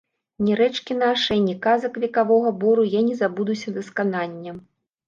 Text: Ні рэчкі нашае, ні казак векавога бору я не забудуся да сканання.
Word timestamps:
Ні 0.45 0.53
рэчкі 0.61 0.97
нашае, 1.01 1.37
ні 1.49 1.53
казак 1.67 2.01
векавога 2.07 2.55
бору 2.65 2.87
я 2.99 3.07
не 3.13 3.23
забудуся 3.25 3.79
да 3.79 3.89
сканання. 3.93 4.61